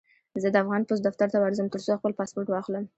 [0.41, 2.83] زه د افغان پوسټ دفتر ته ورځم، ترڅو خپل پاسپورټ واخلم.